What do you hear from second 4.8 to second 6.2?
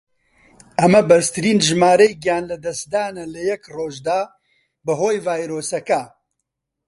بەهۆی ڤایرۆسەکە.